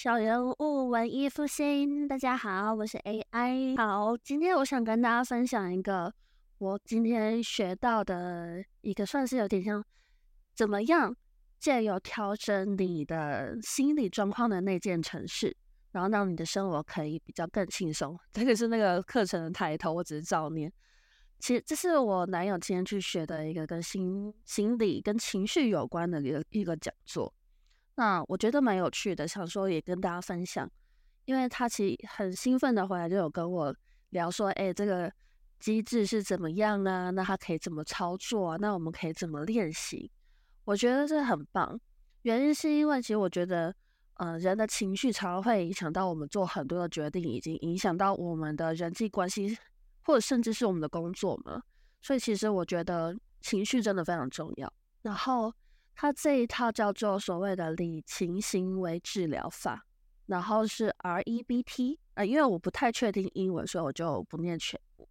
[0.00, 3.76] 小人物文艺复兴，大家好，我是 AI。
[3.76, 6.14] 好，今天我想跟大家分享一个
[6.58, 9.84] 我今天学到的一个，算是有点像
[10.54, 11.12] 怎么样
[11.58, 15.56] 借由调整你的心理状况的那件程式，
[15.90, 18.16] 然后让你的生活可以比较更轻松。
[18.32, 20.72] 这个是那个课程的抬头，我只是照念。
[21.40, 27.34] 其实这是我男友今天去学的一个跟心心理跟情绪有关的一个一个讲座。
[27.98, 30.70] 那我觉得蛮有趣的，想说也跟大家分享，
[31.24, 33.74] 因为他其实很兴奋的回来就有跟我
[34.10, 35.12] 聊说，哎，这个
[35.58, 37.10] 机制是怎么样啊？
[37.10, 38.56] 那他可以怎么操作啊？
[38.60, 40.08] 那我们可以怎么练习？
[40.64, 41.76] 我觉得这很棒，
[42.22, 43.74] 原因是因为其实我觉得，
[44.14, 49.58] 呃，人的情绪常常会影响到我们做很多的决定，已经影响到我们的人际关系，
[50.04, 51.60] 或者甚至是我们的工作嘛。
[52.00, 54.72] 所以其实我觉得情绪真的非常重要。
[55.02, 55.52] 然后。
[56.00, 59.84] 它这一套叫做所谓的理情行为治疗法，
[60.26, 65.08] 然后是 REBT 啊，因为我不太确定英文，所以我就不念全部。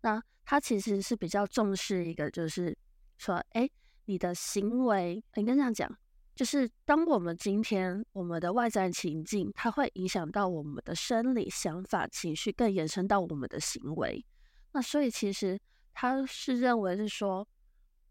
[0.00, 2.74] 那它其实是比较重视一个，就是
[3.18, 3.68] 说，哎，
[4.06, 5.94] 你的行为，应该这样讲，
[6.34, 14.24] 就是当我们今天我们的外在情境，它会影响到我们的生理、想法、情绪，更延伸到我们的行为。
[14.72, 15.60] 那所以其实
[15.92, 17.46] 他是认为是说。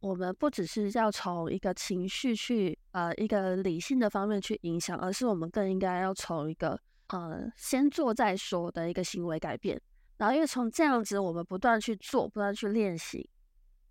[0.04, 9.82] 我们不只是要从一个情绪去，呃，一个理性的方面去影响，而是我们更应该要从一个，呃，先做再说的一个行为改变。
[10.18, 13.30] 然后，因为从这样子，我们不断去做，不断去练习，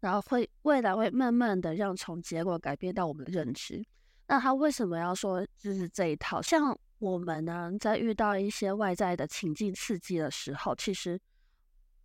[0.01, 3.83] 然后会未来会慢慢的让从结果改变到我们的认知。
[4.27, 6.43] 那他为什么要说就是这一套？
[6.43, 11.19] 像我们呢，在遇到一些外在的情境刺激的时候，其实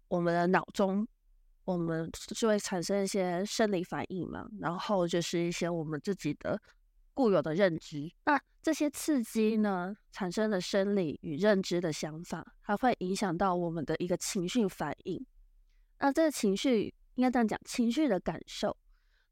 [0.07, 1.05] 我们的脑中。
[1.67, 6.57] 我们就会产生一些生理反应嘛，然后就是一些我们自己的
[7.13, 8.09] 固有的认知。
[8.23, 15.25] 那这些刺激呢，产生的生理与认知的想法，它会影响到我们的一个情绪反应。
[15.99, 18.77] 那这个情绪应该这样讲，情绪的感受，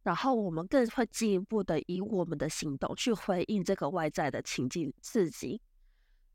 [0.03, 5.61] 然后我们更会进一步的以我们的行动去回应这个外在的情境刺激。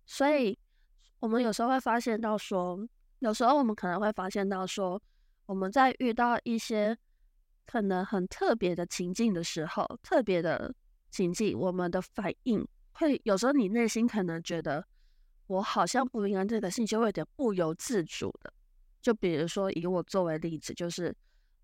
[0.07, 0.59] 所以，
[1.19, 4.99] 我们有时候会发现到说，有时候我们可能会发现到说。
[5.51, 6.97] 我们在遇到一些
[7.67, 10.73] 可能很特别的情境的时候，特别的
[11.11, 14.87] 情境，我们的反应会有时候你内心可能觉得
[15.49, 18.53] 我好像不应该这个事情，就会有点不由自主的。
[19.03, 21.13] 就比如说以我作为例子，就是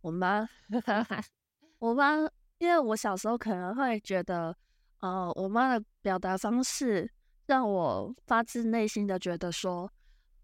[0.00, 0.48] 我妈，
[1.78, 4.56] 我妈，因为我小时候可能会觉得，
[4.98, 7.08] 呃，我妈的表达方式
[7.46, 9.88] 让我发自内心的觉得说，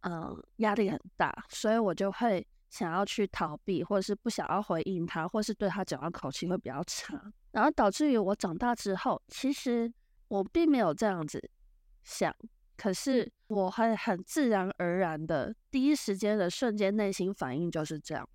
[0.02, 2.46] 嗯，压力很大，所以我就会。
[2.72, 9.92] 想要去逃避，或者是不想要回应他，或是对他讲话口气会比较差，然后导致于我长大之后，其实
[10.28, 11.50] 我并没有这样子
[12.02, 12.34] 想，
[12.78, 18.26] 可是我会很自然而然的第一时间的瞬间内心反应就是这样。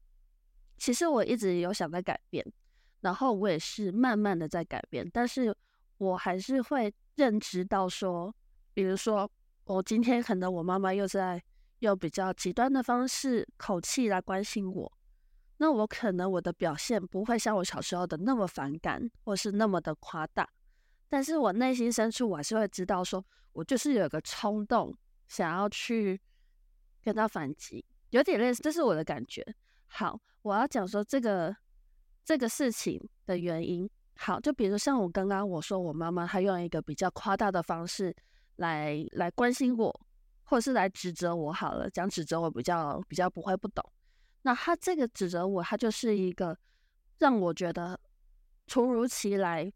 [0.77, 2.45] 其实我一直有想在改变，
[3.01, 5.51] 然后我也是慢慢的在改变，但是
[5.97, 8.31] 我还是会认知到说，
[8.75, 9.27] 比如说
[9.63, 11.41] 我今天可能我妈妈又在。
[11.79, 14.91] 用比较极端的方式、口气来关心我，
[15.57, 20.49] 那我可能我的表现不会像我小时候的那么反感，或是那么的夸大，
[21.07, 23.23] 但是我内心深处我还是会知道，说
[23.53, 24.95] 我就是有个冲动
[25.27, 26.19] 想要去
[27.03, 29.45] 跟他反击，有点类似，这是我的感觉。
[29.87, 31.55] 好，我要讲说这个
[32.25, 33.89] 这个事情的原因。
[34.15, 38.15] 好，就比如像我刚刚我说我妈妈她用一个比较夸大的方式
[38.55, 40.01] 来来关心我。
[40.49, 43.83] 或者是来指责我好了，讲指责我比较比较不会不懂。
[44.43, 46.57] 那他这个指责我，他就是一个
[47.19, 47.99] 让我觉得
[48.65, 49.69] 突如其来、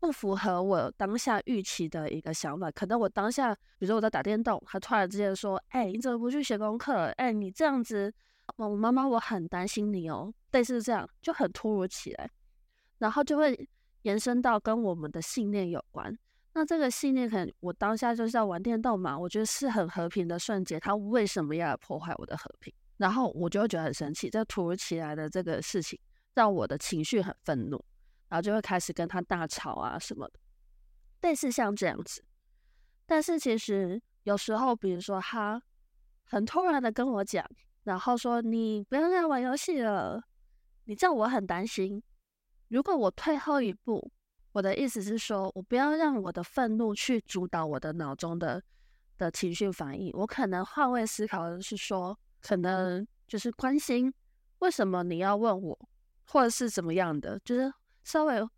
[0.00, 2.70] 不符合我当下预期的一个想法。
[2.70, 7.12] 可能我当下，比如说我在打电动，他突然之间说：“哎，你怎么不去写功课？
[7.16, 8.10] 哎，你这样子，
[8.56, 12.30] 我妈妈我很担心你哦。”类似这样就很突如其来，
[12.98, 13.68] 然后就会
[14.02, 16.16] 延伸到跟我们的信念有关。
[16.56, 22.72] 那这个信念可能我当下就是在玩电动嘛，我觉得是很和平的瞬间，他为什么要破坏我的和平？
[22.96, 25.98] 然后我就会觉得很生气，这突如其来的这个事情
[26.32, 27.84] 让我的情绪很愤怒，
[28.28, 30.38] 然后就会开始跟他大吵啊什么的，
[31.22, 32.24] 类似像这样子。
[33.04, 35.60] 但是其实有时候，比如说他
[36.22, 37.44] 很突然的跟我讲，
[37.82, 40.22] 然后说你不要再玩游戏了，
[40.84, 42.00] 你这样我很担心。
[42.68, 44.12] 如果我退后一步。
[44.54, 48.62] 我的意思是说，我不要让我的愤怒去主导我的脑中的
[49.18, 50.12] 的情绪反应。
[50.14, 54.14] 我可能换位思考的是说，可能就是关心
[54.60, 55.88] 为什么你要问我，
[56.28, 57.72] 或者是怎么样的，就是
[58.04, 58.48] 稍微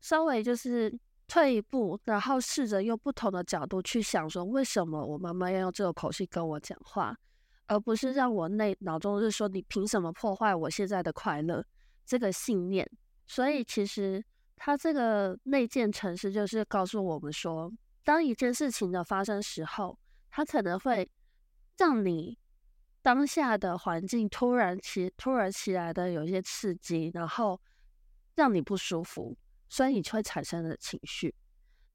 [0.00, 7.14] 稍微就是退一步，然后试着用不同的角度去想，说为什么我妈妈要用这个口气跟我讲话，
[7.66, 11.62] 而不是让我内脑中是说你凭什么破坏我现在的快乐
[12.06, 12.90] 这个信念。
[13.26, 14.24] 所以其实
[14.64, 17.68] 他这个内建程式就是告诉我们说，
[18.04, 19.98] 当一件事情的发生时候，
[20.30, 21.10] 它可能会
[21.76, 22.38] 让你
[23.02, 27.60] 当下的环境突然起突然起来的有一些刺激，然后
[28.36, 29.36] 让你不舒服。
[29.68, 31.34] 所以你就会产生的情绪，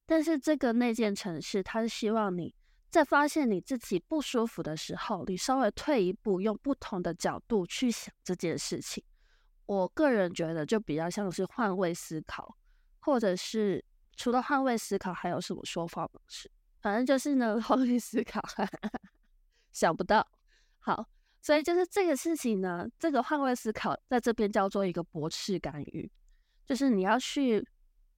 [0.06, 2.54] 但是这个内建程式，它是希望你
[2.90, 9.02] 在发现你自己不舒服的时候，你稍微退一步，用不同的角度去想这件事情。
[9.68, 12.58] 我个人觉得，就比较像是换位思考，
[13.00, 13.84] 或者是
[14.16, 16.50] 除了换位思考，还有什么说法方式？
[16.82, 18.42] 反正就是呢， 换位思考，
[19.72, 20.26] 想不到。
[20.80, 21.06] 好，
[21.42, 26.10] 所以就是这个事情呢，这个换位思考在这边叫做一个驳斥干预。
[26.66, 27.66] 就是你要去，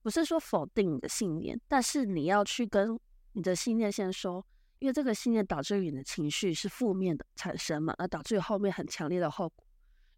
[0.02, 2.98] 不是说否定你的信念，但是你要去跟
[3.32, 4.44] 你的信念先说，
[4.78, 9.66] 因为这个信念导致于你的情绪是负面的产生嘛，而导致于后面很强烈的后果。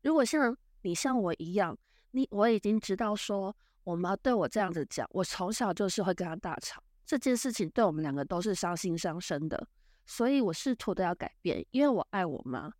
[0.02, 1.76] 如果像你像我一样，
[2.10, 9.66] 你我已经知道说我妈对我这样子讲，我从小就是会跟她大吵，这件事情对我们两个都是伤心伤身的，
[10.06, 12.70] 所以我试图的要改变，因为我爱我妈，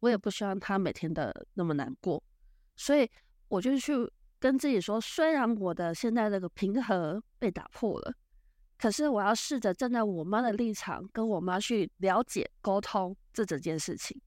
[0.00, 2.22] 我也不希望她每天的那么难过，
[2.76, 3.10] 所以
[3.48, 3.92] 我就去。
[4.38, 8.14] 跟自己说，虽然我的现在这个平和被打破了，
[8.76, 14.20] 可是我要试着站在我妈的立场，跟我妈去了解、沟通这整件事情。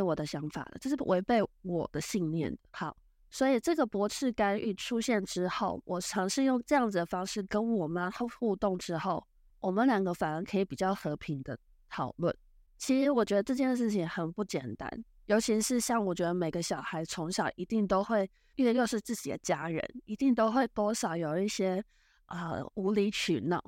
[0.00, 2.56] 我的想法了，这是违背我的信念。
[2.70, 2.96] 好，
[3.30, 9.26] 所以这个驳斥干预出现之后，我尝试用这样子的方式跟我妈互动之后，
[9.60, 11.58] 我们两个反而可以比较和平的
[11.90, 12.34] 讨论。
[12.78, 14.88] 其实我觉得这件事情很不简单。
[15.26, 21.82] 尤其是像我觉得每个小孩从小一定都会，因为又是自己的家人，一定都会多少有一些
[22.26, 23.62] 啊无理取闹。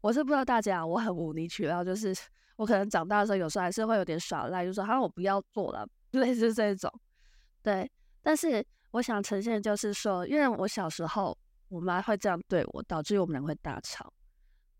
[0.00, 2.16] 我是不知道大家，我很无理取闹，就是
[2.62, 6.88] 我可能长大的时候有时候还是会有点耍赖，就说好我不要做了， 类似这种。
[7.62, 7.90] 对，
[8.22, 11.36] 但是我想呈现就是说，因为我小时候
[11.68, 14.12] 我妈会这样对我，导致我们俩会大吵。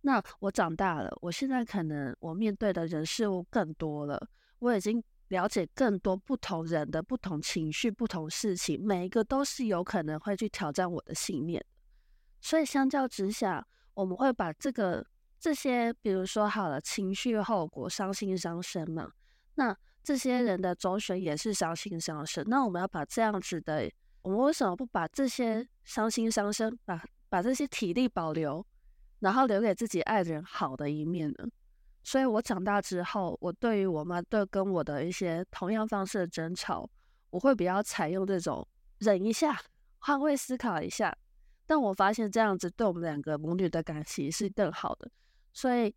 [0.03, 4.29] 那我长大了，我现在可能我面对的人事物更多了，
[4.61, 5.03] 我已经。
[5.29, 11.65] 了解更多不同人的不同情绪、不同事情，每一个都是有可能会去挑战我的信念。
[12.43, 15.07] 所以相较之下，我们会把这个
[15.43, 19.11] 这些，比如说好了，情绪后果伤心伤身嘛。
[19.57, 22.45] 那这些人的周旋也是伤心伤身。
[22.47, 23.91] 那我们要把这样子的，
[24.23, 28.65] 我们为什么不把这些伤心伤身，把把这些体力保留，
[29.19, 31.49] 然后留给自己爱的人好的一面呢？
[32.05, 36.89] 所以，我长大之后，我对于我妈对跟我的一些同样方式的争吵，
[37.31, 38.65] 我会比较采用这种
[38.99, 39.61] 忍一下，
[39.99, 41.13] 换位思考一下。
[41.67, 45.11] 但我发现这样子对我们两个母女的感情是更好的。
[45.53, 45.95] 所以，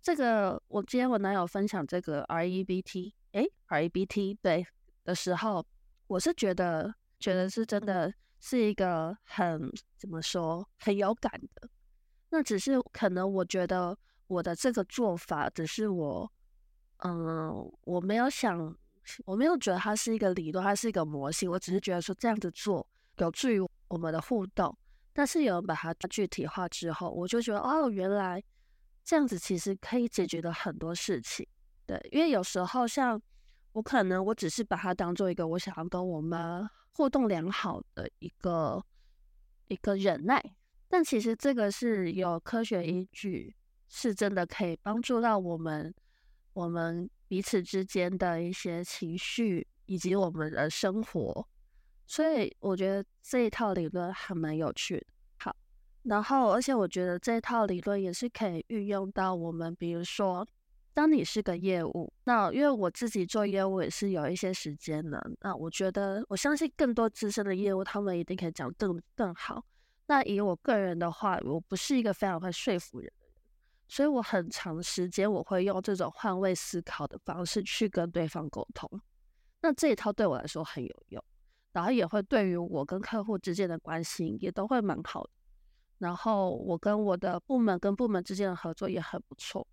[0.00, 4.66] 这个我今天我男友分享这个 R E B T，哎，R E B T 对
[5.04, 5.64] 的时候，
[6.06, 11.68] 我是觉得觉得是真的是一个很怎么说很有感的。
[12.30, 13.96] 那只是可能我觉得。
[14.28, 16.32] 我的这个做法只是我，
[17.04, 18.74] 嗯，我没有想，
[19.26, 21.50] 我没有觉得它是一个理论，它是一个模型。
[21.50, 22.86] 我只是觉得说这样子做
[23.18, 24.74] 有助于我们的互动。
[25.12, 28.42] 但是有人把它具体化之后，我就觉得哦，原来
[29.04, 31.46] 这样子其实可以解决的很多事情。
[31.86, 33.20] 对，因为有时候像
[33.72, 38.84] 我可能我只是把它当做一个我想要跟我们互动良好的一个
[39.68, 40.42] 一个忍耐，
[40.88, 43.54] 但其实这个是有科学依据。
[43.94, 45.94] 是真的可以帮助到我们，
[46.54, 51.46] 我们彼此之间的一些情绪以及我们的生活，
[52.06, 55.06] 所以我觉得这一套理论还蛮有趣的。
[56.02, 60.46] 然后而且我觉得这套理论也是可以运用到我们，比如说，
[60.94, 69.64] 当你是个业务，那因为我自己做业务也是有一些时间的，那我觉得我相信更多资深的业务，他们一定可以讲更更好。
[70.06, 73.32] 那以我个人的话，我不是一个非常会说服人的人。
[73.88, 78.90] 所以我很长时间我会用这种换位思考的方式去跟对方沟通，
[79.60, 81.22] 那这一套对我来说很有用，
[81.72, 85.30] 然后也会对于我跟客户之间的关系也都会蛮好的，
[86.02, 89.64] 然后我跟我的部门跟部门之间的合作也很不错，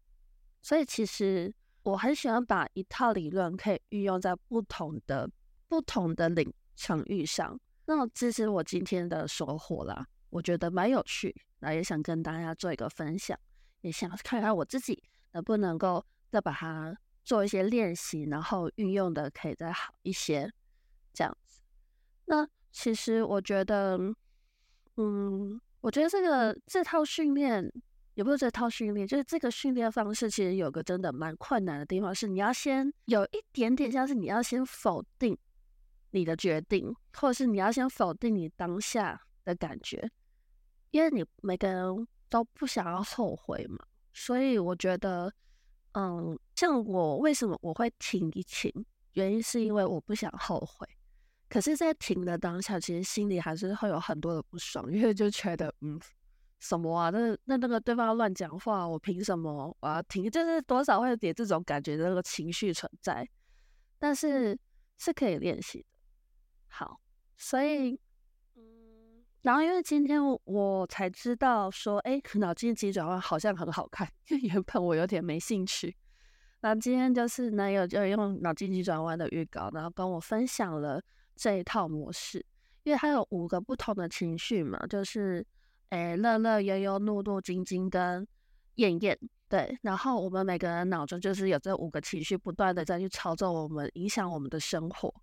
[0.61, 5.27] 所以其实我很喜欢把一套理论可以运用在不同的
[5.67, 13.35] 不同的领场域上，那这是我今天的收获啦，我觉得蛮有趣，那也想跟大家做一个分享。
[13.81, 20.51] 也想看看我自己能不能够再把它做一些练习，然后运用的可以再好一些，
[21.11, 21.61] 这样子。
[22.25, 23.97] 那其实我觉得，
[24.97, 27.71] 嗯，我觉得这个这套训练
[28.15, 35.37] 也不是这套训练，就是这个训练方式，其实有个真的蛮困难的地方，是你要先有一点点像是你要先否定
[36.11, 40.09] 你的决定，或者是你要先否定你当下的感觉，
[40.91, 43.77] 因为你每个人都不想要后悔嘛，
[44.13, 45.31] 所以我觉得，
[45.93, 48.69] 嗯，像我为什么我会停一停，
[49.13, 50.85] 原因是因为我不想后悔。
[51.49, 55.99] 可是，在停的当下，其实心里还是会有很多的不爽，因为就觉得，嗯，
[56.59, 57.09] 什么啊？
[57.09, 60.29] 那那那个对方乱讲话，我凭什么我要停？
[60.29, 63.27] 就是多少会有点这种感觉的那个情绪存在，
[63.97, 64.55] 但是
[64.99, 65.85] 是可以练习的。
[66.67, 67.01] 好，
[67.35, 67.99] 所以，
[68.55, 75.97] 嗯，然后因为今天我才知道说，哎，脑筋急转弯好像很好看，因为原本我有点没兴趣。
[76.61, 81.01] 那今天就是男友就用脑筋急转弯的预告，然后跟我分享了。
[81.39, 82.45] 这一套模式，
[82.83, 85.45] 因为它有五个不同的情绪嘛，就是
[85.91, 88.27] 诶乐乐、悠悠、怒怒、晶晶跟
[88.75, 89.17] 厌厌，
[89.47, 89.79] 对。
[89.81, 95.13] 然后我们每个人脑中就是有这五个情绪，不断的在去操纵我们，影响我们的生活。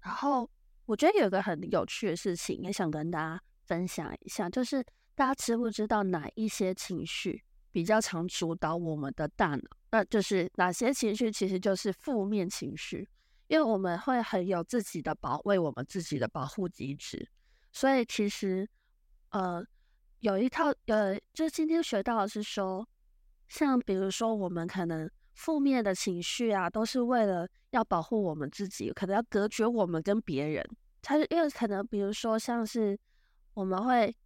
[0.00, 0.50] 然后
[0.84, 4.84] 我觉得有一个很有趣的事情，也想跟大家分享一下，就是
[5.14, 9.62] 大家知不知道哪一些情绪比较常主导我们的大脑？
[9.92, 13.08] 那就是哪些情绪其实就是负面情绪。
[13.48, 17.28] 因为我们会很有自己的保卫我们自己的保护机制，
[17.72, 18.68] 所以其实
[19.30, 19.64] 呃
[20.20, 22.88] 有一套呃，就今天学到的是说，
[23.48, 30.66] 像比如说我们可能负面的情绪啊，都是为了要保护我们自己，可能要隔绝我们跟别人。
[31.02, 32.98] 它因为可能比如说像是
[33.54, 34.16] 我们会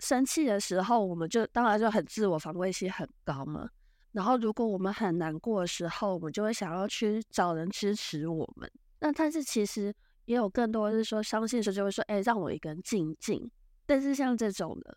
[0.00, 3.70] 生气的时候，我们就当然就很自我防卫性很高嘛。
[4.14, 8.70] 然后，如果我们很难过的时候，我们就会想要去找人支持我们。
[9.00, 9.92] 那但是其实
[10.26, 13.50] 也有更多是说伤心时就会说：“哎，让我一个人静静。”
[13.84, 14.96] 但是像这种的，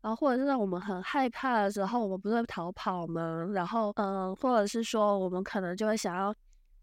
[0.00, 3.48] 然后或者是让我们很害怕的时候，我们不是逃跑吗？
[3.54, 6.34] 然后，嗯，或者是说我们可能就会想要，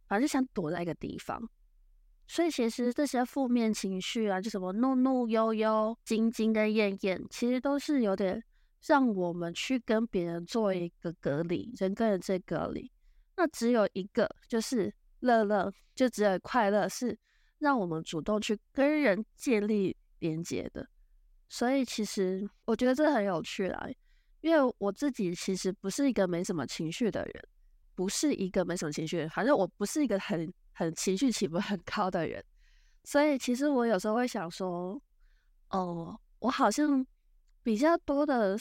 [0.07, 1.37] 反正就想躲在一个地方。
[2.25, 8.41] 所以其实这些负面情绪啊，就什么怒怒悠悠、惊惊跟厌厌，其实都是有点。
[8.87, 12.91] 让我们去跟别人做一个隔离，人跟人这隔离，
[13.35, 17.17] 那只有一个，就是乐乐，就只有快乐是
[17.57, 20.87] 让我们主动去跟人建立连接的。
[21.49, 23.87] 所以其实我觉得这很有趣啦，
[24.41, 27.47] 因为我自己其实不是一个没什么情绪的人，
[27.95, 32.43] 不是一个没什么情绪，反正我不是一个很很情绪起伏很高的人。
[33.03, 35.01] 所以其实我有时候会想说，
[35.69, 37.03] 哦，我好像。
[37.65, 38.55] 比较多的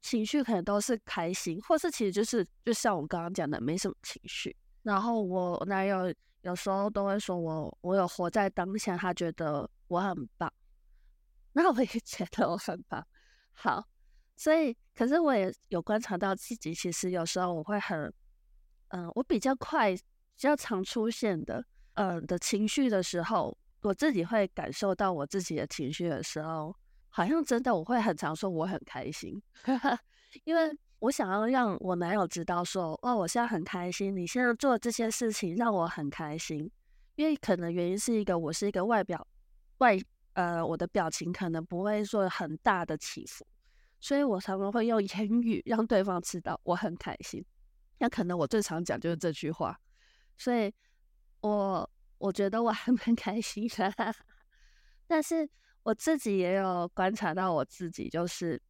[0.00, 4.56] 情绪可能都是开心，或是其实就是就像我刚刚讲的，没什么情绪。
[4.82, 10.50] 然后我男友有时候都会说我我有活在当下，他觉得我很棒，
[11.52, 13.06] 那我也 觉得我很棒。
[13.52, 13.86] 好，
[14.38, 18.10] 所以可是我也有观察到自己，其实有时候我会很
[18.88, 20.02] 嗯，我比较快、比
[20.38, 26.74] 较常出现的嗯的情绪的时候，我自己会感受到我自己的情绪的时候。
[27.10, 29.42] 好像真的，我会很常说我很开心，
[30.44, 36.70] 因为我想要让我男友知道说，哇，我现在很开心，你现在做这些事情让我很开心。
[37.16, 39.26] 因为可能原因是一个，我是一个外表
[39.78, 39.98] 外
[40.34, 43.44] 呃，我的表情可能不会说很大的起伏，
[43.98, 47.44] 所以我常常会用言语让对方知道我很开心。
[47.98, 49.76] 那可能我最常讲就是这句话，
[50.38, 50.72] 所以
[51.40, 53.92] 我我觉得我还蛮开心的，
[55.08, 55.50] 但是。
[55.82, 58.60] 我自己也有观察到，我自己就是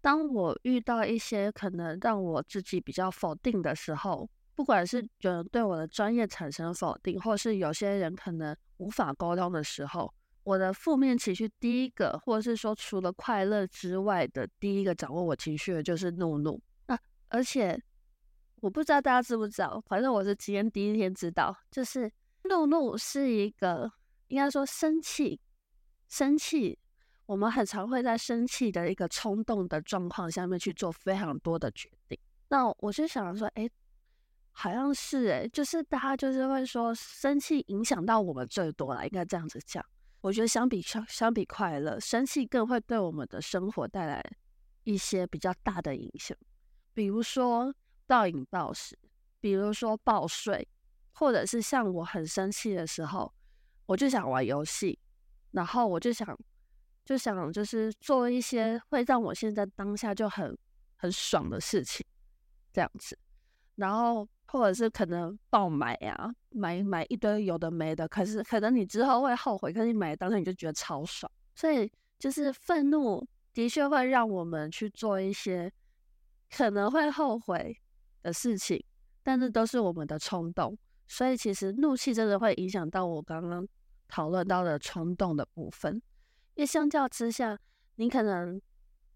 [0.00, 16.60] 当我遇到一些可能让我自己比较否定的时候，不管是有人对我的专业产生否定，或是有些人可能无法沟通的时候，我的负面情绪第一个，或者是说除了快乐之外的第一个掌握我情绪的就是怒怒。
[16.88, 17.80] 那而且
[18.56, 22.10] 我不知道大家知不知道，反正我是今天第一天知道，就是
[22.44, 23.90] 怒怒是一个
[24.28, 25.40] 应该说生气。
[26.10, 26.76] 生气，
[27.24, 32.18] 我们很常会在生气的一个冲动的状况下面去做非常多的决定。
[32.48, 33.70] 那我就想说，哎，
[34.50, 39.82] 好像是哎，就是大家就是会说，生气影响到我们最多了，应该这样子讲。
[40.20, 44.20] 我觉得相比相相比快乐，生气更会对我们的生活带来
[44.82, 46.36] 一些比较大的影响，
[46.92, 47.72] 比如说
[48.08, 48.98] 暴饮暴食，
[49.38, 50.66] 比如说暴睡，
[51.12, 53.32] 或者是像我很生气的时候，
[53.86, 54.98] 我就想玩游戏。
[55.52, 56.38] 然后我就想，
[57.04, 60.56] 就想就是做一些会让我现在当下就很
[60.96, 62.04] 很爽的事情，
[62.72, 63.18] 这样子。
[63.76, 71.30] 然后或者是可能爆买呀，买买一堆有的没的，可是可能你之后会后悔，可是你买当时你就觉得超爽。
[71.54, 75.72] 所以就是愤怒的的确会让我们去做一些
[76.54, 77.76] 可能会后悔
[78.22, 78.84] 的事情，
[79.22, 80.76] 但是都是我们的冲动。
[81.08, 83.66] 所以其实怒气真的会影响到我刚刚
[84.10, 85.94] 讨论到的冲动的部分，
[86.54, 87.58] 因为相较之下，
[87.94, 88.60] 你可能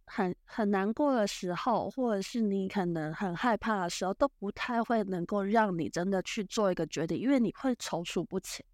[0.06, 8.64] 很很难过的时候，或者是你可能很害怕的时候，都不太会能够让你真的去做一个决定，因为你会踌躇不前。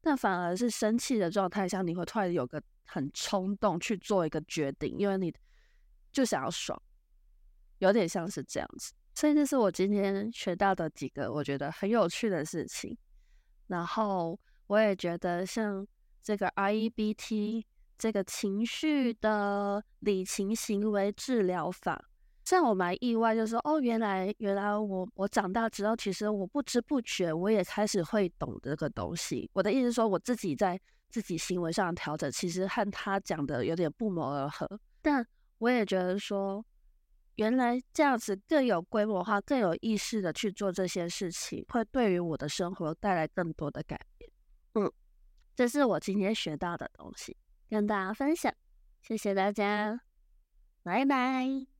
[0.00, 5.34] 但反而是生气的状态下，你会突然有个很冲动去做一个决定，因为你
[6.12, 6.80] 就想要爽，
[7.78, 8.92] 有点像是这样子。
[9.14, 12.96] 所以这是我今天学到的几个我觉得很有趣的事情，
[13.66, 15.86] 然后我也觉得像
[16.22, 17.64] 这个 REBT
[17.98, 22.02] 这个情绪的理情行为治疗法，
[22.48, 29.50] 让我蛮意外，就是说哦，原来原来我我长大之后，其实我不知不觉我也开始会懂这个东西。
[29.52, 35.26] 我的意思说，我自己在自己行为上的调整，其实和他讲的有点不谋而合，但
[35.58, 36.64] 我也觉得说。
[37.36, 44.28] 原来这样子更有规模化、更有意识的去做这些事情，会对于我的生活带来更多的改变。
[44.78, 44.92] 嗯，
[45.54, 47.36] 这是我今天学到的东西，
[47.68, 48.52] 跟大家分享。
[49.00, 50.00] 谢谢大家，
[50.82, 51.77] 拜拜。